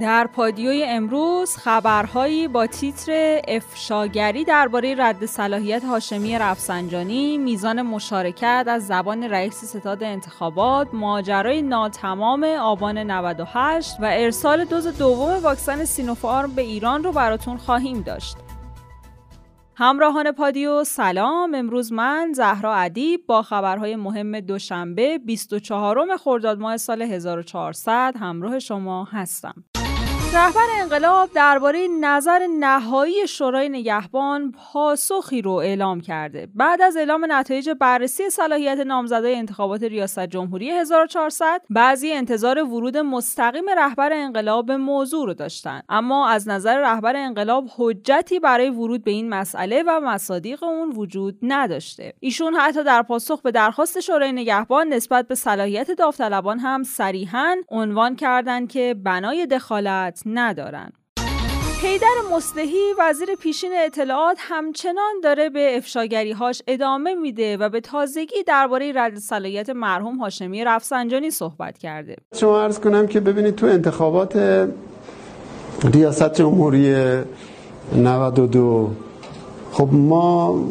در 0.00 0.26
پادیوی 0.26 0.84
امروز 0.84 1.56
خبرهایی 1.56 2.48
با 2.48 2.66
تیتر 2.66 3.40
افشاگری 3.48 4.44
درباره 4.44 4.94
رد 4.98 5.26
صلاحیت 5.26 5.84
هاشمی 5.84 6.38
رفسنجانی، 6.38 7.38
میزان 7.38 7.82
مشارکت 7.82 8.64
از 8.68 8.86
زبان 8.86 9.22
رئیس 9.22 9.64
ستاد 9.64 10.02
انتخابات، 10.02 10.88
ماجرای 10.92 11.62
ناتمام 11.62 12.44
آبان 12.44 12.98
98 12.98 13.96
و 14.00 14.04
ارسال 14.04 14.64
دوز 14.64 14.98
دوم 14.98 15.42
واکسن 15.42 15.84
سینوفارم 15.84 16.54
به 16.54 16.62
ایران 16.62 17.04
رو 17.04 17.12
براتون 17.12 17.56
خواهیم 17.56 18.00
داشت. 18.00 18.36
همراهان 19.76 20.32
پادیو 20.32 20.84
سلام 20.84 21.54
امروز 21.54 21.92
من 21.92 22.32
زهرا 22.34 22.74
ادیب 22.74 23.26
با 23.26 23.42
خبرهای 23.42 23.96
مهم 23.96 24.40
دوشنبه 24.40 25.18
24 25.18 26.16
خرداد 26.16 26.58
ماه 26.58 26.76
سال 26.76 27.02
1400 27.02 28.14
همراه 28.20 28.58
شما 28.58 29.04
هستم 29.04 29.64
رهبر 30.34 30.66
انقلاب 30.80 31.30
درباره 31.34 31.88
نظر 32.00 32.46
نهایی 32.60 33.28
شورای 33.28 33.68
نگهبان 33.68 34.52
پاسخی 34.52 35.42
رو 35.42 35.50
اعلام 35.50 36.00
کرده. 36.00 36.48
بعد 36.54 36.82
از 36.82 36.96
اعلام 36.96 37.32
نتایج 37.32 37.70
بررسی 37.70 38.30
صلاحیت 38.30 38.78
نامزدای 38.78 39.34
انتخابات 39.34 39.82
ریاست 39.82 40.26
جمهوری 40.26 40.70
1400 40.70 41.62
بعضی 41.70 42.12
انتظار 42.12 42.58
ورود 42.58 42.96
مستقیم 42.96 43.64
رهبر 43.78 44.12
انقلاب 44.12 44.66
به 44.66 44.76
موضوع 44.76 45.26
رو 45.26 45.34
داشتن 45.34 45.82
اما 45.88 46.28
از 46.28 46.48
نظر 46.48 46.80
رهبر 46.80 47.16
انقلاب 47.16 47.64
حجتی 47.76 48.40
برای 48.40 48.70
ورود 48.70 49.04
به 49.04 49.10
این 49.10 49.28
مسئله 49.28 49.84
و 49.86 50.00
مصادیق 50.00 50.62
اون 50.62 50.90
وجود 50.90 51.38
نداشته 51.42 52.14
ایشون 52.20 52.54
حتی 52.54 52.84
در 52.84 53.02
پاسخ 53.02 53.42
به 53.42 53.50
درخواست 53.50 54.00
شورای 54.00 54.32
نگهبان 54.32 54.88
نسبت 54.88 55.28
به 55.28 55.34
صلاحیت 55.34 55.90
داوطلبان 55.90 56.58
هم 56.58 56.82
صریحا 56.82 57.56
عنوان 57.68 58.16
کردند 58.16 58.68
که 58.68 58.96
بنای 59.04 59.46
دخالت 59.46 60.23
ندارن. 60.26 60.92
حیدر 61.82 62.14
مصلحی 62.32 62.92
وزیر 62.98 63.28
پیشین 63.40 63.72
اطلاعات 63.86 64.36
همچنان 64.40 65.20
داره 65.22 65.50
به 65.50 65.76
افشاگریهاش 65.76 66.62
ادامه 66.66 67.14
میده 67.14 67.56
و 67.56 67.68
به 67.68 67.80
تازگی 67.80 68.42
درباره 68.46 68.92
رد 68.94 69.18
صلاحیت 69.18 69.70
مرحوم 69.70 70.16
هاشمی 70.16 70.64
رفسنجانی 70.64 71.30
صحبت 71.30 71.78
کرده. 71.78 72.16
شما 72.34 72.62
عرض 72.62 72.78
کنم 72.80 73.06
که 73.06 73.20
ببینید 73.20 73.56
تو 73.56 73.66
انتخابات 73.66 74.66
ریاست 75.94 76.34
جمهوری 76.34 76.94
92 77.96 78.90
خب 79.72 79.88
ما 79.92 80.64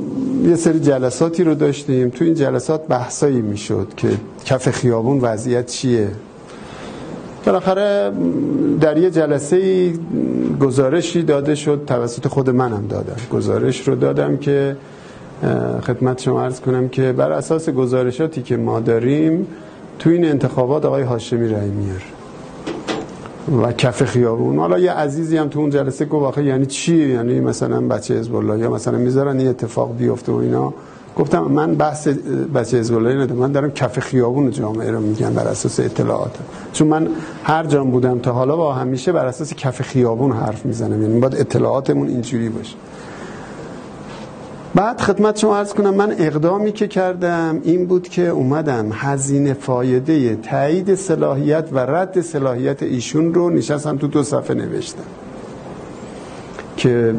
یه 0.45 0.55
سری 0.55 0.79
جلساتی 0.79 1.43
رو 1.43 1.55
داشتیم. 1.55 2.09
تو 2.09 2.25
این 2.25 2.33
جلسات 2.33 2.87
بحثایی 2.87 3.41
می‌شد 3.41 3.93
که 3.97 4.09
کف 4.45 4.71
خیابون 4.71 5.19
وضعیت 5.19 5.65
چیه؟ 5.65 6.11
بالاخره 7.45 8.11
در 8.81 8.97
یه 8.97 9.11
جلسه 9.11 9.91
گزارشی 10.59 11.23
داده 11.23 11.55
شد 11.55 11.81
توسط 11.87 12.27
خود 12.27 12.49
منم 12.49 12.87
دادم. 12.89 13.15
گزارش 13.31 13.87
رو 13.87 13.95
دادم 13.95 14.37
که 14.37 14.75
خدمت 15.87 16.21
شما 16.21 16.43
عرض 16.43 16.59
کنم 16.59 16.89
که 16.89 17.11
بر 17.11 17.31
اساس 17.31 17.69
گزارشاتی 17.69 18.41
که 18.41 18.57
ما 18.57 18.79
داریم 18.79 19.47
تو 19.99 20.09
این 20.09 20.25
انتخابات 20.25 20.85
آقای 20.85 21.03
هاشمی 21.03 21.47
رای 21.49 21.69
میار 21.69 22.01
و 23.63 23.71
کف 23.71 24.03
خیابون. 24.03 24.57
حالا 24.57 24.79
یه 24.79 24.91
عزیزی 24.91 25.37
هم 25.37 25.47
تو 25.47 25.59
اون 25.59 25.69
جلسه 25.69 26.05
گفت 26.05 26.37
یعنی 26.37 26.65
چی؟ 26.65 27.09
یعنی 27.09 27.39
مثلا 27.39 27.81
بچه 27.81 28.19
حزب 28.19 28.35
الله 28.35 28.59
یا 28.59 28.71
مثلا 28.71 28.97
می‌ذارن 28.97 29.39
این 29.39 29.47
اتفاق 29.47 29.97
بیفته 29.97 30.31
و 30.31 30.35
اینا. 30.35 30.73
گفتم 31.15 31.39
من 31.39 31.75
بحث 31.75 32.07
بچه 32.55 32.77
ازگلایی 32.77 33.17
ندارم. 33.17 33.39
من 33.39 33.51
دارم 33.51 33.71
کف 33.71 33.99
خیابون 33.99 34.51
جامعه 34.51 34.91
رو 34.91 34.99
میگم 34.99 35.33
بر 35.33 35.47
اساس 35.47 35.79
اطلاعات. 35.79 36.35
چون 36.73 36.87
من 36.87 37.07
هر 37.43 37.65
جام 37.65 37.91
بودم 37.91 38.19
تا 38.19 38.31
حالا 38.31 38.55
با 38.55 38.73
همیشه 38.73 39.11
بر 39.11 39.25
اساس 39.25 39.53
کف 39.53 39.81
خیابون 39.81 40.31
حرف 40.31 40.65
می‌زنم. 40.65 41.01
یعنی 41.01 41.19
باید 41.19 41.35
اطلاعاتمون 41.35 42.07
اینجوری 42.07 42.49
باشه. 42.49 42.75
بعد 44.75 45.01
خدمت 45.01 45.39
شما 45.39 45.57
عرض 45.57 45.73
کنم 45.73 45.93
من 45.93 46.15
اقدامی 46.17 46.71
که 46.71 46.87
کردم 46.87 47.59
این 47.63 47.85
بود 47.85 48.07
که 48.07 48.27
اومدم 48.27 48.89
هزینه 48.93 49.53
فایده 49.53 50.35
تایید 50.35 50.95
صلاحیت 50.95 51.67
و 51.71 51.79
رد 51.79 52.21
صلاحیت 52.21 52.83
ایشون 52.83 53.33
رو 53.33 53.49
نشستم 53.49 53.97
تو 53.97 54.07
دو 54.07 54.23
صفحه 54.23 54.55
نوشتم. 54.55 55.03
که 56.77 57.15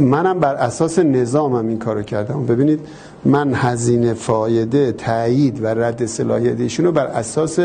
منم 0.00 0.40
بر 0.40 0.54
اساس 0.54 0.98
نظامم 0.98 1.68
این 1.68 1.78
کارو 1.78 2.02
کردم. 2.02 2.46
ببینید 2.46 2.80
من 3.24 3.54
هزینه 3.54 4.14
فایده 4.14 4.92
تایید 4.92 5.64
و 5.64 5.66
رد 5.66 6.06
صلاحیت 6.06 6.60
ایشون 6.60 6.86
رو 6.86 6.92
بر 6.92 7.06
اساس 7.06 7.58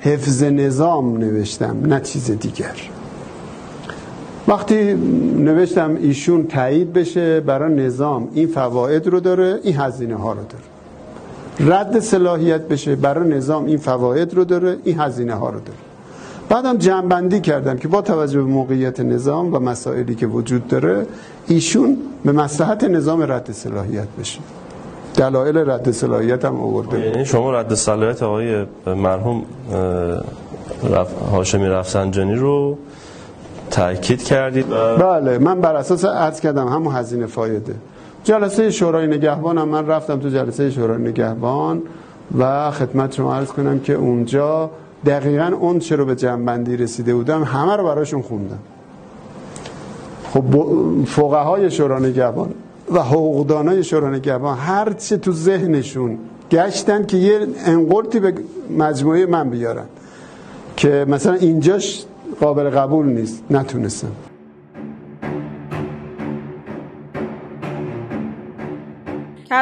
حفظ 0.00 0.42
نظام 0.42 1.18
نوشتم 1.18 1.76
نه 1.86 2.00
چیز 2.00 2.30
دیگر. 2.30 2.74
وقتی 4.48 4.94
نوشتم 5.38 5.96
ایشون 6.00 6.46
تایید 6.46 6.92
بشه 6.92 7.40
برای 7.40 7.74
نظام 7.74 8.28
این 8.34 8.46
فواید 8.46 9.06
رو 9.06 9.20
داره 9.20 9.60
این 9.62 9.76
هزینه 9.76 10.16
ها 10.16 10.32
رو 10.32 10.40
داره. 10.48 10.64
رد 11.60 12.00
صلاحیت 12.00 12.60
بشه 12.60 12.96
برای 12.96 13.28
نظام 13.28 13.64
این 13.64 13.78
فواید 13.78 14.34
رو 14.34 14.44
داره 14.44 14.76
این 14.84 15.00
هزینه 15.00 15.34
ها 15.34 15.50
رو 15.50 15.60
داره. 15.60 15.78
بعدم 16.48 16.76
جنبندی 16.78 17.40
کردم 17.40 17.76
که 17.76 17.88
با 17.88 18.02
توجه 18.02 18.38
به 18.38 18.44
موقعیت 18.44 19.00
نظام 19.00 19.54
و 19.54 19.58
مسائلی 19.58 20.14
که 20.14 20.26
وجود 20.26 20.68
داره 20.68 21.06
ایشون 21.46 21.96
به 22.24 22.32
مصلحت 22.32 22.84
نظام 22.84 23.32
رد 23.32 23.52
صلاحیت 23.52 24.08
بشه. 24.20 24.40
دلایل 25.16 25.58
رد 25.70 25.90
صلاحیت 25.90 26.44
هم 26.44 26.60
آورده 26.60 27.00
یعنی 27.00 27.24
شما 27.24 27.52
رد 27.52 27.74
صلاحیت 27.74 28.22
آقای 28.22 28.66
مرحوم 28.86 29.42
رف... 30.90 31.22
هاشمی 31.32 31.68
رفسنجانی 31.68 32.34
رو 32.34 32.78
تاکید 33.70 34.22
کردید 34.22 34.70
بله 34.98 35.38
من 35.38 35.60
بر 35.60 35.76
اساس 35.76 36.04
عرض 36.04 36.40
کردم 36.40 36.68
همون 36.68 36.94
هزینه 36.94 37.26
فایده. 37.26 37.74
جلسه 38.24 38.70
شورای 38.70 39.06
نگهبان 39.06 39.58
هم 39.58 39.68
من 39.68 39.86
رفتم 39.86 40.18
تو 40.18 40.28
جلسه 40.28 40.70
شورای 40.70 41.02
نگهبان 41.02 41.82
و 42.38 42.70
خدمت 42.70 43.14
شما 43.14 43.34
عرض 43.34 43.48
کنم 43.48 43.80
که 43.80 43.92
اونجا 43.92 44.70
دقیقا 45.06 45.56
اون 45.60 45.78
چه 45.78 45.96
رو 45.96 46.04
به 46.04 46.14
جنبندی 46.14 46.76
رسیده 46.76 47.14
بودم 47.14 47.42
همه 47.42 47.76
رو 47.76 47.84
براشون 47.84 48.22
خوندم. 48.22 48.58
خب 50.32 50.44
فقه 51.06 51.36
های 51.36 51.70
شورا 51.70 51.98
نگهبان 51.98 52.54
و 52.92 53.02
حقوقدان 53.02 53.68
های 53.68 53.84
شورا 53.84 54.10
نگهبان 54.10 54.58
هر 54.58 54.92
چه 54.92 55.16
تو 55.16 55.32
ذهنشون 55.32 56.18
گشتن 56.50 57.06
که 57.06 57.16
یه 57.16 57.46
انقلتی 57.66 58.20
به 58.20 58.34
مجموعه 58.78 59.26
من 59.26 59.50
بیارن 59.50 59.86
که 60.76 61.06
مثلا 61.08 61.34
اینجاش 61.34 62.04
قابل 62.40 62.70
قبول 62.70 63.06
نیست 63.06 63.42
نتونستم. 63.50 64.12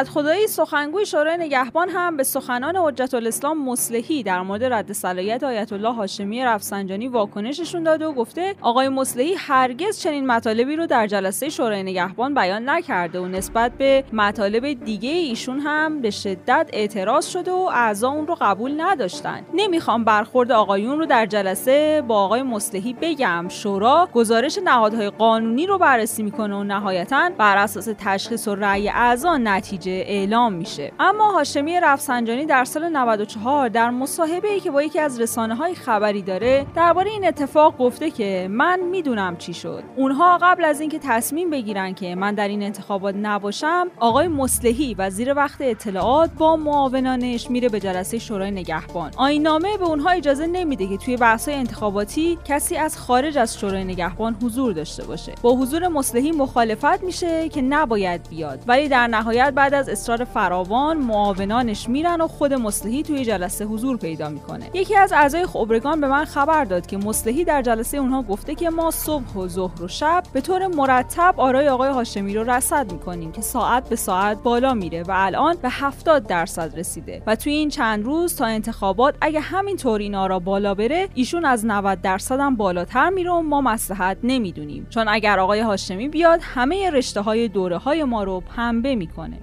خدایی 0.01 0.47
سخنگوی 0.47 1.05
شورای 1.05 1.37
نگهبان 1.37 1.89
هم 1.89 2.17
به 2.17 2.23
سخنان 2.23 2.75
حجت 2.75 3.13
الاسلام 3.13 3.65
مصلحی 3.65 4.23
در 4.23 4.41
مورد 4.41 4.63
رد 4.63 4.91
صلاحیت 4.91 5.43
آیت 5.43 5.73
الله 5.73 5.93
هاشمی 5.93 6.43
رفسنجانی 6.43 7.07
واکنششون 7.07 7.83
داده 7.83 8.05
و 8.05 8.11
گفته 8.11 8.55
آقای 8.61 8.89
مصلحی 8.89 9.33
هرگز 9.37 9.99
چنین 9.99 10.27
مطالبی 10.27 10.75
رو 10.75 10.87
در 10.87 11.07
جلسه 11.07 11.49
شورای 11.49 11.83
نگهبان 11.83 12.33
بیان 12.33 12.69
نکرده 12.69 13.19
و 13.19 13.27
نسبت 13.27 13.71
به 13.71 14.03
مطالب 14.13 14.73
دیگه 14.73 15.09
ایشون 15.09 15.59
هم 15.59 16.01
به 16.01 16.09
شدت 16.09 16.69
اعتراض 16.73 17.27
شده 17.27 17.51
و 17.51 17.69
اعضا 17.73 18.09
اون 18.09 18.27
رو 18.27 18.37
قبول 18.41 18.81
نداشتن. 18.81 19.41
نمی‌خوام 19.53 20.03
برخورد 20.03 20.51
آقایون 20.51 20.99
رو 20.99 21.05
در 21.05 21.25
جلسه 21.25 22.03
با 22.07 22.23
آقای 22.23 22.43
مصلحی 22.43 22.93
بگم. 23.01 23.45
شورا 23.49 24.09
گزارش 24.13 24.59
نهادهای 24.63 25.09
قانونی 25.09 25.67
رو 25.67 25.77
بررسی 25.77 26.23
می‌کنه 26.23 26.55
و 26.55 26.63
نهایتا 26.63 27.29
بر 27.37 27.57
اساس 27.57 27.89
تشخیص 27.99 28.47
و 28.47 28.55
رأی 28.55 28.89
اعضا 28.89 29.37
نتیجه 29.37 29.82
اعلام 29.91 30.53
میشه. 30.53 30.91
اما 30.99 31.31
هاشمی 31.31 31.79
رفسنجانی 31.79 32.45
در 32.45 32.65
سال 32.65 32.89
94 32.89 33.69
در 33.69 33.89
مصاحبه 33.89 34.47
ای 34.47 34.59
که 34.59 34.71
با 34.71 34.83
یکی 34.83 34.99
از 34.99 35.21
رسانه 35.21 35.55
های 35.55 35.75
خبری 35.75 36.21
داره 36.21 36.65
درباره 36.75 37.11
این 37.11 37.27
اتفاق 37.27 37.77
گفته 37.77 38.11
که 38.11 38.47
من 38.51 38.79
می‌دونم 38.79 39.37
چی 39.37 39.53
شد. 39.53 39.83
اونها 39.95 40.37
قبل 40.41 40.65
از 40.65 40.81
اینکه 40.81 40.99
تصمیم 40.99 41.49
بگیرن 41.49 41.93
که 41.93 42.15
من 42.15 42.35
در 42.35 42.47
این 42.47 42.63
انتخابات 42.63 43.15
نباشم 43.15 43.87
آقای 43.99 44.27
مصلحی 44.27 44.95
وزیر 44.97 45.33
وقت 45.33 45.57
اطلاعات 45.61 46.31
با 46.37 46.55
معاونانش 46.55 47.49
میره 47.49 47.69
به 47.69 47.79
جلسه 47.79 48.19
شورای 48.19 48.51
نگهبان. 48.51 49.11
آینامه 49.17 49.77
به 49.77 49.85
اونها 49.85 50.09
اجازه 50.09 50.47
نمیده 50.47 50.87
که 50.87 50.97
توی 50.97 51.17
بحث 51.17 51.49
انتخاباتی 51.49 52.37
کسی 52.45 52.77
از 52.77 52.97
خارج 52.97 53.37
از 53.37 53.59
شورای 53.59 53.83
نگهبان 53.83 54.37
حضور 54.43 54.73
داشته 54.73 55.03
باشه. 55.03 55.31
با 55.41 55.55
حضور 55.55 55.87
مصلحی 55.87 56.31
مخالفت 56.31 57.03
میشه 57.03 57.49
که 57.49 57.61
نباید 57.61 58.29
بیاد. 58.29 58.63
ولی 58.67 58.87
در 58.87 59.07
نهایت 59.07 59.51
بعد 59.63 59.73
از 59.73 59.89
اصرار 59.89 60.23
فراوان 60.23 60.97
معاونانش 60.97 61.89
میرن 61.89 62.21
و 62.21 62.27
خود 62.27 62.53
مصلحی 62.53 63.03
توی 63.03 63.25
جلسه 63.25 63.65
حضور 63.65 63.97
پیدا 63.97 64.29
می‌کنه. 64.29 64.69
یکی 64.73 64.95
از 64.95 65.13
اعضای 65.13 65.45
خبرگان 65.45 66.01
به 66.01 66.07
من 66.07 66.25
خبر 66.25 66.63
داد 66.63 66.85
که 66.85 66.97
مصلحی 66.97 67.43
در 67.43 67.61
جلسه 67.61 67.97
اونها 67.97 68.21
گفته 68.21 68.55
که 68.55 68.69
ما 68.69 68.91
صبح 68.91 69.33
و 69.33 69.47
ظهر 69.47 69.83
و 69.83 69.87
شب 69.87 70.23
به 70.33 70.41
طور 70.41 70.67
مرتب 70.67 71.33
آرای 71.37 71.69
آقای 71.69 71.89
هاشمی 71.89 72.35
رو 72.35 72.51
رصد 72.51 72.91
می‌کنیم 72.91 73.31
که 73.31 73.41
ساعت 73.41 73.89
به 73.89 73.95
ساعت 73.95 74.43
بالا 74.43 74.73
میره 74.73 75.03
و 75.03 75.11
الان 75.15 75.55
به 75.61 75.69
70 75.69 76.27
درصد 76.27 76.79
رسیده. 76.79 77.23
و 77.27 77.35
توی 77.35 77.53
این 77.53 77.69
چند 77.69 78.05
روز 78.05 78.35
تا 78.35 78.45
انتخابات 78.45 79.15
اگه 79.21 79.39
همینطور 79.39 79.99
این 79.99 80.15
آرا 80.15 80.39
بالا 80.39 80.75
بره 80.75 81.09
ایشون 81.13 81.45
از 81.45 81.65
90 81.65 82.01
درصد 82.01 82.39
هم 82.39 82.55
بالاتر 82.55 83.09
میره 83.09 83.31
و 83.31 83.41
ما 83.41 83.61
مصلحت 83.61 84.17
نمی‌دونیم. 84.23 84.87
چون 84.89 85.07
اگر 85.07 85.39
آقای 85.39 85.59
هاشمی 85.59 86.07
بیاد 86.09 86.39
همه 86.43 86.89
رشته 86.89 87.21
های 87.21 87.47
دوره 87.47 87.77
های 87.77 88.03
ما 88.03 88.23
رو 88.23 88.43
پنبه 88.55 88.95
می‌کنه. 88.95 89.37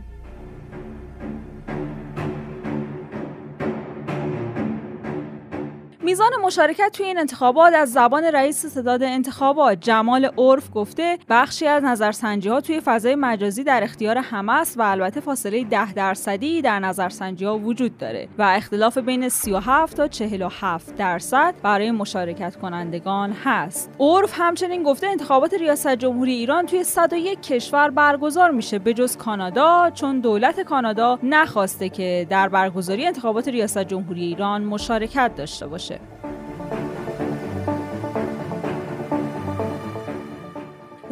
میزان 6.03 6.31
مشارکت 6.43 6.91
توی 6.93 7.07
این 7.07 7.19
انتخابات 7.19 7.75
از 7.75 7.93
زبان 7.93 8.25
رئیس 8.25 8.67
ستاد 8.67 9.03
انتخابات 9.03 9.81
جمال 9.81 10.31
عرف 10.39 10.71
گفته 10.75 11.19
بخشی 11.29 11.67
از 11.67 11.85
نظرسنجی 11.85 12.49
ها 12.49 12.61
توی 12.61 12.81
فضای 12.81 13.15
مجازی 13.15 13.65
در 13.65 13.85
اختیار 13.85 14.19
همه 14.19 14.53
است 14.53 14.79
و 14.79 14.83
البته 14.83 15.21
فاصله 15.21 15.65
10 15.65 15.93
درصدی 15.93 16.63
در 16.63 16.79
نظرسنجی 16.79 17.45
ها 17.45 17.59
وجود 17.59 17.99
داره 17.99 18.29
و 18.39 18.43
اختلاف 18.43 18.99
بین 18.99 19.29
37 19.29 19.97
تا 19.97 20.09
47 20.09 20.97
درصد 20.97 21.55
برای 21.63 21.91
مشارکت 21.91 22.57
کنندگان 22.57 23.33
هست. 23.33 23.91
عرف 24.01 24.33
همچنین 24.35 24.83
گفته 24.83 25.07
انتخابات 25.07 25.55
ریاست 25.55 25.95
جمهوری 25.97 26.33
ایران 26.33 26.67
توی 26.67 26.85
101 26.85 27.41
کشور 27.41 27.91
برگزار 27.91 28.51
میشه 28.51 28.79
به 28.79 28.95
جز 28.95 29.17
کانادا 29.17 29.91
چون 29.95 30.21
دولت 30.21 30.61
کانادا 30.61 31.19
نخواسته 31.23 31.89
که 31.89 32.27
در 32.31 32.49
برگزاری 32.49 33.07
انتخابات 33.07 33.49
ریاست 33.49 33.79
جمهوری 33.79 34.25
ایران 34.25 34.65
مشارکت 34.65 35.35
داشته 35.37 35.67
باشه. 35.67 36.00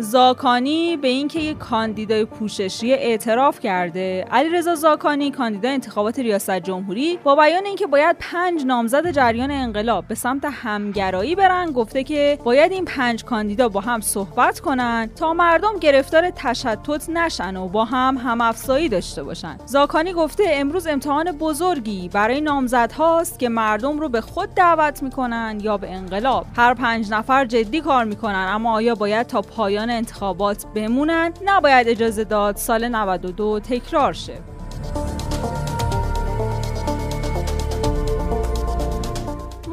زاکانی 0.00 0.96
به 0.96 1.08
اینکه 1.08 1.40
یک 1.40 1.58
کاندیدای 1.58 2.24
پوششی 2.24 2.92
اعتراف 2.92 3.60
کرده. 3.60 4.24
علیرضا 4.30 4.74
زاکانی 4.74 5.30
کاندیدای 5.30 5.72
انتخابات 5.72 6.18
ریاست 6.18 6.50
جمهوری 6.50 7.18
با 7.24 7.36
بیان 7.36 7.66
اینکه 7.66 7.86
باید 7.86 8.16
پنج 8.20 8.64
نامزد 8.64 9.10
جریان 9.10 9.50
انقلاب 9.50 10.08
به 10.08 10.14
سمت 10.14 10.44
همگرایی 10.44 11.34
برن 11.34 11.72
گفته 11.72 12.04
که 12.04 12.38
باید 12.44 12.72
این 12.72 12.84
پنج 12.84 13.24
کاندیدا 13.24 13.68
با 13.68 13.80
هم 13.80 14.00
صحبت 14.00 14.60
کنن 14.60 15.10
تا 15.16 15.32
مردم 15.32 15.78
گرفتار 15.80 16.30
تشتت 16.30 17.08
نشن 17.08 17.56
و 17.56 17.68
با 17.68 17.84
هم 17.84 18.16
هم 18.16 18.40
افزایی 18.40 18.88
داشته 18.88 19.22
باشن. 19.22 19.58
زاکانی 19.66 20.12
گفته 20.12 20.44
امروز 20.46 20.86
امتحان 20.86 21.32
بزرگی 21.32 22.08
برای 22.08 22.40
نامزد 22.40 22.92
هاست 22.92 23.38
که 23.38 23.48
مردم 23.48 24.00
رو 24.00 24.08
به 24.08 24.20
خود 24.20 24.54
دعوت 24.54 25.02
می‌کنن 25.02 25.58
یا 25.62 25.76
به 25.76 25.90
انقلاب. 25.90 26.46
هر 26.56 26.74
پنج 26.74 27.10
نفر 27.10 27.44
جدی 27.44 27.80
کار 27.80 28.04
می‌کنن 28.04 28.48
اما 28.50 28.72
آیا 28.72 28.94
باید 28.94 29.26
تا 29.26 29.42
پایان 29.42 29.87
انتخابات 29.90 30.66
بمونن 30.74 31.32
نباید 31.44 31.88
اجازه 31.88 32.24
داد 32.24 32.56
سال 32.56 32.88
92 32.88 33.60
تکرار 33.60 34.12
شه. 34.12 34.57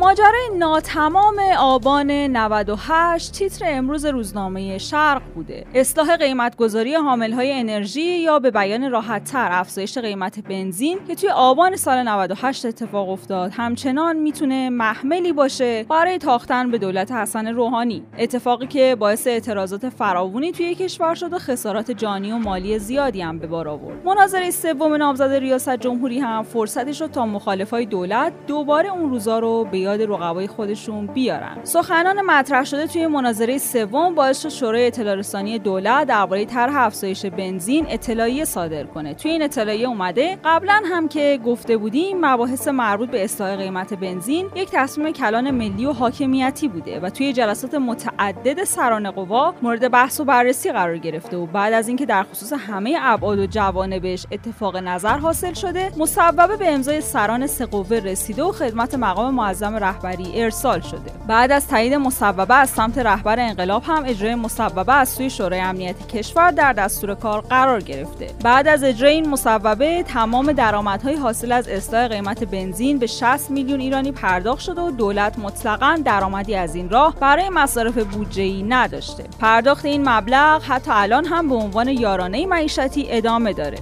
ماجرای 0.05 0.49
ناتمام 0.57 1.39
آبان 1.59 2.11
98 2.11 3.31
تیتر 3.31 3.65
امروز 3.67 4.05
روزنامه 4.05 4.77
شرق 4.77 5.21
بوده. 5.35 5.65
اصلاح 5.73 6.17
قیمتگذاری 6.17 6.93
های 6.93 7.53
انرژی 7.53 8.01
یا 8.01 8.39
به 8.39 8.51
بیان 8.51 8.91
راحتتر 8.91 9.49
افزایش 9.51 9.97
قیمت 9.97 10.39
بنزین 10.39 10.99
که 11.07 11.15
توی 11.15 11.29
آبان 11.29 11.75
سال 11.75 12.07
98 12.07 12.65
اتفاق 12.65 13.09
افتاد 13.09 13.51
همچنان 13.53 14.15
می‌تونه 14.15 14.69
محملی 14.69 15.33
باشه 15.33 15.83
برای 15.83 16.17
تاختن 16.17 16.71
به 16.71 16.77
دولت 16.77 17.11
حسن 17.11 17.47
روحانی. 17.47 18.03
اتفاقی 18.17 18.67
که 18.67 18.95
باعث 18.99 19.27
اعتراضات 19.27 19.89
فراوونی 19.89 20.51
توی 20.51 20.75
کشور 20.75 21.15
شد 21.15 21.33
و 21.33 21.39
خسارات 21.39 21.91
جانی 21.91 22.31
و 22.31 22.37
مالی 22.37 22.79
زیادی 22.79 23.21
هم 23.21 23.39
به 23.39 23.47
بار 23.47 23.67
آورد. 23.67 24.05
مناظره 24.05 24.51
سوم 24.51 24.93
نامزد 24.93 25.31
ریاست 25.31 25.77
جمهوری 25.77 26.19
هم 26.19 26.43
فرصتی 26.43 26.93
شد 26.93 27.11
تا 27.11 27.25
مخالفای 27.25 27.85
دولت 27.85 28.33
دوباره 28.47 28.89
اون 28.89 29.09
روزا 29.09 29.39
رو 29.39 29.67
به 29.71 29.94
یاد 29.99 30.09
رقبای 30.09 30.47
خودشون 30.47 31.07
بیارن. 31.07 31.57
سخنان 31.63 32.21
مطرح 32.21 32.63
شده 32.63 32.87
توی 32.87 33.07
مناظره 33.07 33.57
سوم 33.57 34.15
باعث 34.15 34.41
شد 34.41 34.49
شورای 34.49 34.87
اطلاع 34.87 35.15
رسانی 35.15 35.59
دولت 35.59 36.07
درباره 36.07 36.45
طرح 36.45 36.77
افزایش 36.77 37.25
بنزین 37.25 37.85
اطلاعیه 37.89 38.45
صادر 38.45 38.83
کنه. 38.83 39.13
توی 39.13 39.31
این 39.31 39.41
اطلاعیه 39.41 39.87
اومده 39.87 40.37
قبلا 40.43 40.81
هم 40.85 41.07
که 41.07 41.39
گفته 41.45 41.77
بودیم 41.77 42.25
مباحث 42.25 42.67
مربوط 42.67 43.09
به 43.09 43.23
اصلاح 43.23 43.55
قیمت 43.55 43.93
بنزین 43.93 44.49
یک 44.55 44.69
تصمیم 44.71 45.13
کلان 45.13 45.51
ملی 45.51 45.85
و 45.85 45.91
حاکمیتی 45.91 46.67
بوده 46.67 46.99
و 46.99 47.09
توی 47.09 47.33
جلسات 47.33 47.75
متعدد 47.75 48.63
سران 48.63 49.11
قوا 49.11 49.53
مورد 49.61 49.91
بحث 49.91 50.19
و 50.19 50.25
بررسی 50.25 50.71
قرار 50.71 50.97
گرفته 50.97 51.37
و 51.37 51.45
بعد 51.45 51.73
از 51.73 51.87
اینکه 51.87 52.05
در 52.05 52.23
خصوص 52.23 52.53
همه 52.53 52.97
ابعاد 53.01 53.39
و 53.39 53.45
جوانبش 53.45 54.25
اتفاق 54.31 54.77
نظر 54.77 55.17
حاصل 55.17 55.53
شده 55.53 55.91
مصوبه 55.97 56.57
به 56.57 56.73
امضای 56.73 57.01
سران 57.01 57.47
سه 57.47 57.65
قوه 57.65 57.97
رسیده 57.97 58.43
و 58.43 58.51
خدمت 58.51 58.95
مقام 58.95 59.33
معظم 59.33 59.75
رهبری 59.85 60.43
ارسال 60.43 60.79
شده. 60.79 61.11
بعد 61.27 61.51
از 61.51 61.67
تایید 61.67 61.93
مصوبه 61.93 62.55
از 62.55 62.69
سمت 62.69 62.97
رهبر 62.97 63.39
انقلاب 63.39 63.83
هم 63.83 64.03
اجرای 64.05 64.35
مصوبه 64.35 64.93
از 64.93 65.09
سوی 65.09 65.29
شورای 65.29 65.59
امنیت 65.59 66.07
کشور 66.07 66.51
در 66.51 66.73
دستور 66.73 67.15
کار 67.15 67.41
قرار 67.41 67.81
گرفته. 67.81 68.27
بعد 68.43 68.67
از 68.67 68.83
اجرای 68.83 69.13
این 69.13 69.29
مصوبه 69.29 70.03
تمام 70.03 70.51
درآمدهای 70.51 71.15
حاصل 71.15 71.51
از 71.51 71.67
اصلاح 71.67 72.07
قیمت 72.07 72.43
بنزین 72.43 72.99
به 72.99 73.07
60 73.07 73.51
میلیون 73.51 73.79
ایرانی 73.79 74.11
پرداخت 74.11 74.61
شده 74.61 74.81
و 74.81 74.91
دولت 74.91 75.39
مطلقا 75.39 75.99
درآمدی 76.05 76.55
از 76.55 76.75
این 76.75 76.89
راه 76.89 77.15
برای 77.15 77.49
مصارف 77.49 77.97
بودجه‌ای 77.97 78.63
نداشته. 78.63 79.23
پرداخت 79.39 79.85
این 79.85 80.09
مبلغ 80.09 80.63
حتی 80.63 80.91
الان 80.93 81.25
هم 81.25 81.49
به 81.49 81.55
عنوان 81.55 81.87
یارانه 81.87 82.45
معیشتی 82.45 83.05
ادامه 83.09 83.53
داره. 83.53 83.77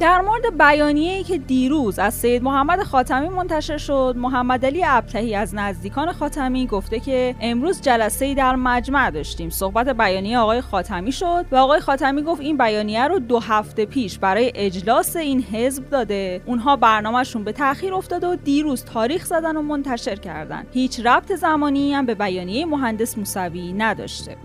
در 0.00 0.20
مورد 0.20 0.58
بیانیه‌ای 0.58 1.22
که 1.22 1.38
دیروز 1.38 1.98
از 1.98 2.14
سید 2.14 2.42
محمد 2.42 2.82
خاتمی 2.82 3.28
منتشر 3.28 3.78
شد 3.78 4.14
محمد 4.18 4.66
علی 4.66 4.84
ابتهی 4.84 5.34
از 5.34 5.54
نزدیکان 5.54 6.12
خاتمی 6.12 6.66
گفته 6.66 7.00
که 7.00 7.34
امروز 7.40 7.80
جلسه 7.80 8.24
ای 8.24 8.34
در 8.34 8.56
مجمع 8.56 9.10
داشتیم. 9.10 9.50
صحبت 9.50 9.88
بیانیه 9.88 10.38
آقای 10.38 10.60
خاتمی 10.60 11.12
شد 11.12 11.46
و 11.50 11.56
آقای 11.56 11.80
خاتمی 11.80 12.22
گفت 12.22 12.40
این 12.40 12.56
بیانیه 12.56 13.08
رو 13.08 13.18
دو 13.18 13.38
هفته 13.38 13.86
پیش 13.86 14.18
برای 14.18 14.52
اجلاس 14.54 15.16
این 15.16 15.42
حزب 15.42 15.90
داده. 15.90 16.40
اونها 16.46 16.76
برنامهشون 16.76 17.44
به 17.44 17.52
تاخیر 17.52 17.94
افتاده 17.94 18.26
و 18.26 18.36
دیروز 18.36 18.84
تاریخ 18.84 19.24
زدن 19.24 19.56
و 19.56 19.62
منتشر 19.62 20.16
کردن. 20.16 20.66
هیچ 20.72 21.00
ربط 21.00 21.32
زمانی 21.32 21.94
هم 21.94 22.06
به 22.06 22.14
بیانیه 22.14 22.66
مهندس 22.66 23.18
موسوی 23.18 23.72
نداشته. 23.72 24.36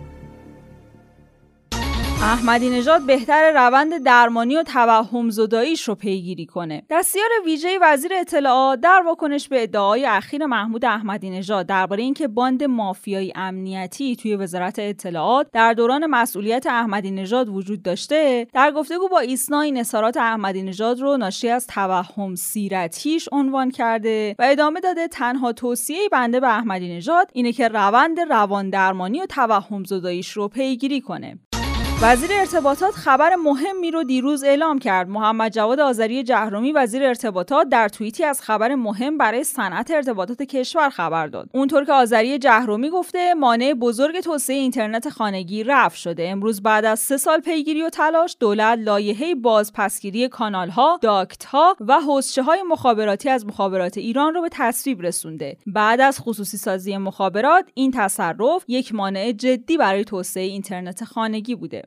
احمدی 2.24 2.70
نژاد 2.70 3.06
بهتر 3.06 3.52
روند 3.52 4.04
درمانی 4.04 4.58
و 4.58 4.64
توهم 4.64 5.30
زداییش 5.30 5.84
رو 5.84 5.96
پیگیری 5.96 6.46
کنه. 6.46 6.84
دستیار 6.90 7.30
ویژه 7.46 7.78
وزیر 7.82 8.12
اطلاعات 8.14 8.82
در 8.82 9.02
واکنش 9.06 9.48
به 9.48 9.64
ادعای 9.64 10.06
اخیر 10.06 10.46
محمود 10.46 10.86
احمدی 10.86 11.30
نژاد 11.30 11.66
درباره 11.66 12.04
اینکه 12.04 12.28
باند 12.28 12.64
مافیایی 12.64 13.34
امنیتی 13.36 14.16
توی 14.16 14.36
وزارت 14.36 14.80
اطلاعات 14.80 15.48
در 15.54 15.74
دوران 15.74 16.06
مسئولیت 16.06 16.68
احمدی 16.68 17.12
نژاد 17.12 17.50
وجود 17.50 17.84
داشته، 17.84 18.48
در 18.54 18.72
گفتگو 18.72 19.08
با 19.08 19.20
ایسنا 19.20 19.62
این 19.62 19.78
اظهارات 19.78 20.18
احمدی 20.18 20.64
نژاد 20.64 21.02
رو 21.02 21.18
ناشی 21.18 21.50
از 21.50 21.68
توهم 21.68 22.36
سیرتیش 22.36 23.30
عنوان 23.32 23.72
کرده 23.72 24.36
و 24.40 24.44
ادامه 24.44 24.80
داده 24.80 25.08
تنها 25.08 25.54
توصیه 25.54 26.10
بنده 26.12 26.40
به 26.40 26.48
احمدی 26.48 26.96
نژاد 26.96 27.32
اینه 27.34 27.52
که 27.52 27.68
روند 27.68 28.20
روان 28.20 28.70
درمانی 28.70 29.22
و 29.22 29.26
توهم 29.26 29.84
زداییش 29.84 30.32
رو 30.32 30.48
پیگیری 30.48 31.02
کنه. 31.02 31.40
وزیر 32.06 32.30
ارتباطات 32.34 32.94
خبر 32.94 33.36
مهمی 33.36 33.92
رو 33.92 34.04
دیروز 34.04 34.44
اعلام 34.44 34.80
کرد. 34.80 35.10
محمد 35.10 35.52
جواد 35.52 35.80
آذری 35.80 36.24
جهرومی 36.24 36.72
وزیر 36.72 37.04
ارتباطات 37.04 37.70
در 37.70 37.90
توییتی 37.90 38.24
از 38.24 38.42
خبر 38.42 38.76
مهم 38.76 39.18
برای 39.18 39.44
صنعت 39.44 39.92
ارتباطات 39.92 40.42
کشور 40.42 40.90
خبر 40.90 41.28
داد. 41.28 41.50
اونطور 41.54 41.86
که 41.86 41.94
آذری 41.94 42.40
جهرومی 42.40 42.90
گفته 42.90 43.34
مانع 43.34 43.74
بزرگ 43.74 44.20
توسعه 44.20 44.56
اینترنت 44.56 45.10
خانگی 45.10 45.64
رفع 45.64 45.96
شده. 45.96 46.30
امروز 46.30 46.62
بعد 46.62 46.86
از 46.86 47.00
سه 47.00 47.18
سال 47.18 47.40
پیگیری 47.40 47.82
و 47.82 47.90
تلاش 47.90 48.38
دولت 48.40 48.80
لایحه 48.80 49.36
بازپسگیری 49.36 50.28
کانال 50.28 50.70
ها، 50.70 51.00
داکت 51.02 51.46
ها 51.46 51.76
و 51.80 52.00
حوزچه 52.00 52.44
های 52.44 52.62
مخابراتی 52.62 53.30
از 53.30 53.46
مخابرات 53.46 53.98
ایران 53.98 54.34
رو 54.34 54.42
به 54.42 54.50
تصویب 54.52 55.02
رسونده. 55.02 55.58
بعد 55.66 56.02
از 56.02 56.20
خصوصی 56.20 56.58
سازی 56.58 56.98
مخابرات 56.98 57.66
این 57.74 57.92
تصرف 57.92 58.66
یک 58.68 58.96
مانع 58.96 59.32
جدی 59.32 59.78
برای 59.78 60.04
توسعه 60.04 60.44
اینترنت 60.44 61.04
خانگی 61.04 61.56
بوده. 61.56 61.84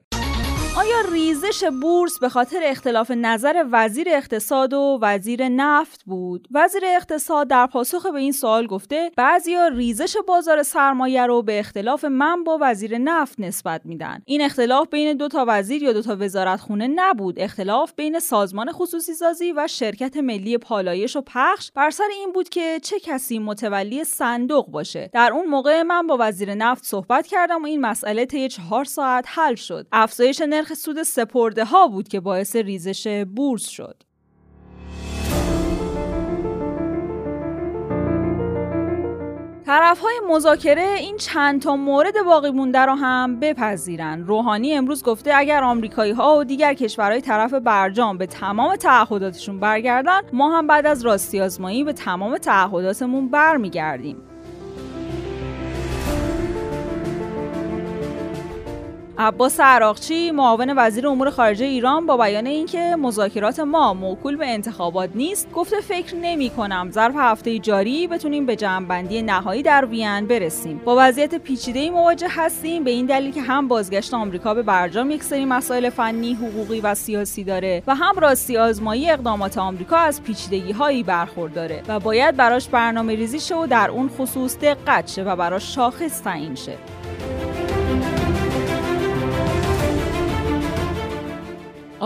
آیا 0.79 1.01
ریزش 1.13 1.65
بورس 1.65 2.19
به 2.19 2.29
خاطر 2.29 2.61
اختلاف 2.65 3.11
نظر 3.11 3.65
وزیر 3.73 4.07
اقتصاد 4.11 4.73
و 4.73 4.99
وزیر 5.03 5.49
نفت 5.49 6.05
بود؟ 6.05 6.49
وزیر 6.51 6.83
اقتصاد 6.85 7.49
در 7.49 7.67
پاسخ 7.67 8.07
به 8.07 8.19
این 8.19 8.33
سوال 8.33 8.67
گفته 8.67 9.11
بعضیا 9.17 9.69
ریزش 9.69 10.17
بازار 10.29 10.63
سرمایه 10.63 11.27
رو 11.27 11.43
به 11.43 11.59
اختلاف 11.59 12.05
من 12.05 12.45
با 12.45 12.59
وزیر 12.61 12.99
نفت 12.99 13.41
نسبت 13.41 13.81
میدن. 13.85 14.23
این 14.25 14.43
اختلاف 14.43 14.89
بین 14.89 15.17
دو 15.17 15.29
تا 15.29 15.45
وزیر 15.49 15.83
یا 15.83 15.93
دو 15.93 16.03
تا 16.03 16.17
وزارت 16.21 16.61
خونه 16.61 16.87
نبود. 16.87 17.41
اختلاف 17.41 17.93
بین 17.97 18.19
سازمان 18.19 18.73
خصوصی 18.73 19.15
سازی 19.15 19.53
و 19.53 19.67
شرکت 19.67 20.17
ملی 20.17 20.59
پالایش 20.59 21.17
و 21.17 21.21
پخش 21.27 21.71
بر 21.75 21.91
سر 21.91 22.09
این 22.13 22.33
بود 22.33 22.49
که 22.49 22.81
چه 22.83 23.01
کسی 23.01 23.39
متولی 23.39 24.05
صندوق 24.05 24.67
باشه. 24.67 25.11
در 25.13 25.33
اون 25.33 25.47
موقع 25.47 25.83
من 25.83 26.07
با 26.07 26.17
وزیر 26.21 26.55
نفت 26.55 26.85
صحبت 26.85 27.27
کردم 27.27 27.63
و 27.63 27.67
این 27.67 27.81
مسئله 27.81 28.27
طی 28.27 28.49
چهار 28.49 28.85
ساعت 28.85 29.25
حل 29.29 29.55
شد. 29.55 29.87
افزایش 29.93 30.41
نرخ 30.41 30.66
سود 30.75 31.03
سپرده 31.03 31.65
ها 31.65 31.89
بود 31.89 32.09
که 32.09 32.21
باعث 32.21 32.57
ریزش 32.57 33.25
بورس 33.37 33.69
شد. 33.69 34.03
طرف 39.67 39.99
های 40.01 40.21
مذاکره 40.29 40.95
این 40.99 41.17
چند 41.17 41.63
تا 41.63 41.77
مورد 41.77 42.15
باقی 42.27 42.51
مونده 42.51 42.79
رو 42.79 42.95
هم 42.95 43.41
بپذیرن. 43.41 44.25
روحانی 44.25 44.75
امروز 44.75 45.03
گفته 45.03 45.35
اگر 45.35 45.65
آمریکایی 45.65 46.13
ها 46.13 46.39
و 46.39 46.45
دیگر 46.45 46.75
کشورهای 46.75 47.21
طرف 47.21 47.55
برجام 47.55 48.19
به 48.19 48.27
تمام 48.27 48.77
تعهداتشون 48.77 49.61
برگردن 49.61 50.21
ما 50.33 50.59
هم 50.59 50.67
بعد 50.67 50.87
از 50.87 51.03
راستی 51.03 51.41
آزمایی 51.41 51.85
به 51.85 51.93
تمام 51.93 52.39
تعهداتمون 52.39 53.29
برمیگردیم. 53.29 54.17
عباس 59.19 59.61
عراقچی 59.61 60.31
معاون 60.31 60.75
وزیر 60.77 61.09
امور 61.09 61.31
خارجه 61.31 61.65
ایران 61.65 62.07
با 62.07 62.17
بیان 62.17 62.47
اینکه 62.47 62.97
مذاکرات 62.99 63.61
ما 63.61 63.95
موکول 63.95 64.37
به 64.37 64.47
انتخابات 64.47 65.11
نیست 65.15 65.53
گفته 65.53 65.81
فکر 65.81 66.17
نمی 66.17 66.51
کنم 66.51 66.89
ظرف 66.91 67.15
هفته 67.17 67.59
جاری 67.59 68.07
بتونیم 68.07 68.47
به 68.47 68.57
جمعبندی 68.57 69.23
نهایی 69.23 69.63
در 69.63 69.85
وین 69.85 70.27
برسیم. 70.27 70.81
با 70.85 70.97
وضعیت 70.99 71.35
پیچیده 71.35 71.91
مواجه 71.91 72.29
هستیم 72.31 72.85
به 72.85 72.91
این 72.91 73.07
دلیل 73.07 73.33
که 73.33 73.43
هم 73.43 73.69
بازگشت 73.69 74.15
آمریکا 74.15 74.55
به 74.55 74.63
برجام 74.63 75.11
یک 75.11 75.23
سری 75.23 75.45
مسائل 75.45 75.91
فنی 75.91 76.35
حقوقی 76.35 76.81
و 76.81 76.95
سیاسی 76.95 77.45
داره 77.45 77.83
و 77.87 77.95
هم 77.95 78.19
راستی 78.19 78.57
آزمایی 78.57 79.11
اقدامات 79.11 79.59
آمریکا 79.59 79.97
از 79.97 80.23
پیچیدگی 80.23 80.73
هایی 80.73 81.03
برخورداره 81.03 81.83
و 81.89 82.01
باید 82.01 82.37
براش 82.37 82.69
برنامه 82.69 83.15
ریزی 83.15 83.41
شه 83.41 83.57
و 83.57 83.67
در 83.67 83.91
اون 83.91 84.09
خصوص 84.09 84.59
دقت 84.59 85.09
شه 85.09 85.23
و 85.23 85.37
براش 85.37 85.75
شاخص 85.75 86.23
تعیین 86.23 86.55
شه. 86.55 86.96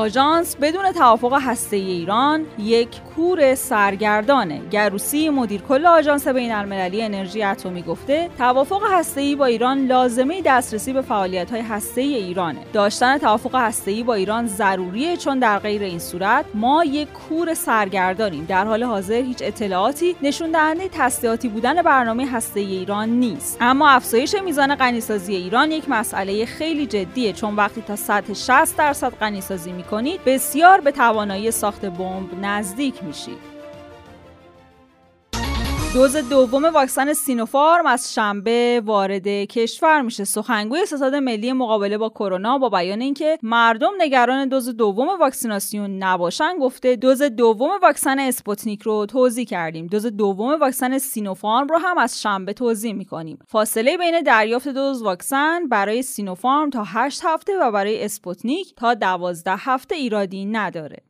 آژانس 0.01 0.57
بدون 0.57 0.93
توافق 0.93 1.39
هسته 1.43 1.77
ایران 1.77 2.47
یک 2.59 2.89
کور 3.17 3.55
سرگردانه 3.55 4.61
گروسی 4.71 5.29
مدیر 5.29 5.61
کل 5.61 5.87
آژانس 5.87 6.29
بین 6.29 6.53
المللی 6.53 7.03
انرژی 7.03 7.43
اتمی 7.43 7.83
گفته 7.83 8.31
توافق 8.39 8.83
هسته 8.91 9.21
ای 9.21 9.37
با 9.37 9.45
ایران 9.45 9.87
لازمه 9.87 10.43
دسترسی 10.43 10.93
به 10.93 11.03
فعالیت 11.03 11.51
های 11.51 11.61
هسته 11.61 12.01
ای 12.01 12.15
ایرانه 12.15 12.61
داشتن 12.73 13.19
توافق 13.19 13.55
هسته 13.55 13.91
ای 13.91 14.03
با 14.03 14.15
ایران 14.15 14.47
ضروریه 14.47 15.17
چون 15.17 15.39
در 15.39 15.59
غیر 15.59 15.83
این 15.83 15.99
صورت 15.99 16.45
ما 16.55 16.85
یک 16.85 17.09
کور 17.13 17.55
سرگردانیم. 17.55 18.45
در 18.45 18.65
حال 18.65 18.83
حاضر 18.83 19.15
هیچ 19.15 19.39
اطلاعاتی 19.41 20.17
نشون 20.23 20.51
دهنده 20.51 20.89
تسلیحاتی 20.93 21.49
بودن 21.49 21.83
برنامه 21.83 22.31
هسته 22.31 22.61
ای 22.61 22.77
ایران 22.77 23.09
نیست. 23.09 23.59
اما 23.61 23.89
افزایش 23.89 24.35
میزان 24.45 24.75
غنیسازی 24.75 25.35
ایران 25.35 25.71
یک 25.73 25.89
مسئله 25.89 26.45
خیلی 26.47 26.87
جدیه. 26.87 27.33
چون 27.33 27.57
وقتی 27.57 27.83
تا 27.83 27.97
سطح 27.97 28.33
60 28.33 28.77
درصد 28.77 29.13
غنیسازی 29.21 29.73
کنید 29.91 30.25
بسیار 30.25 30.81
به 30.81 30.93
توانایی 30.93 31.51
ساخت 31.51 31.85
بمب 31.85 32.29
نزدیک 32.43 33.05
میشید. 33.05 33.50
دوز 35.95 36.17
دوم 36.17 36.65
واکسن 36.65 37.13
سینوفارم 37.13 37.87
از 37.87 38.15
شنبه 38.15 38.83
وارد 38.85 39.29
کشور 39.29 40.01
میشه. 40.01 40.25
سخنگوی 40.25 40.87
ستاد 40.87 41.15
ملی 41.15 41.53
مقابله 41.53 41.99
با 41.99 42.09
کرونا 42.09 42.59
با 42.59 42.69
بیان 42.69 43.01
اینکه 43.01 43.39
مردم 43.43 43.91
نگران 43.99 44.49
دوز 44.49 44.69
دوم 44.69 45.09
واکسیناسیون 45.21 46.03
نباشن 46.03 46.59
گفته 46.59 46.97
دوز 46.97 47.23
دوم 47.23 47.71
واکسن 47.83 48.19
اسپوتنیک 48.19 48.83
رو 48.83 49.07
توزیع 49.07 49.45
کردیم. 49.45 49.87
دوز 49.87 50.07
دوم 50.07 50.61
واکسن 50.61 50.99
سینوفارم 50.99 51.67
رو 51.67 51.79
هم 51.79 51.99
از 51.99 52.23
شنبه 52.23 52.53
توزیع 52.53 52.93
می‌کنیم. 52.93 53.39
فاصله 53.49 53.97
بین 53.97 54.21
دریافت 54.21 54.69
دوز 54.69 55.03
واکسن 55.03 55.69
برای 55.69 56.03
سینوفارم 56.03 56.71
تا 56.71 56.85
8 56.87 57.21
هفته 57.25 57.53
و 57.63 57.71
برای 57.71 58.05
اسپوتنیک 58.05 58.75
تا 58.75 58.95
12 58.95 59.53
هفته 59.57 59.95
ایرادی 59.95 60.45
نداره. 60.45 61.10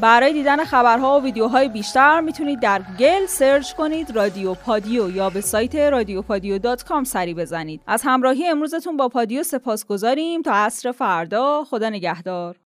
برای 0.00 0.32
دیدن 0.32 0.64
خبرها 0.64 1.20
و 1.20 1.22
ویدیوهای 1.22 1.68
بیشتر 1.68 2.20
می‌تونید 2.20 2.60
در 2.60 2.82
گوگل 2.82 3.26
search 3.26 3.72
کنید 3.72 4.10
رادیو 4.10 4.54
پادیو 4.54 5.10
یا 5.10 5.30
به 5.30 5.40
سایت 5.40 5.74
رادیو 5.74 6.22
پادیو 6.22 6.58
dot 6.58 6.84
com 6.84 7.04
سری 7.04 7.34
بزنید. 7.34 7.80
از 7.86 8.02
همراهی 8.04 8.46
امروزتون 8.48 8.96
با 8.96 9.08
پادیو 9.08 9.42
سپاسگزاریم 9.42 10.42
تا 10.42 10.52
عصر 10.52 10.92
فردا 10.92 11.64
خدا 11.64 11.88
نگهدار. 11.88 12.56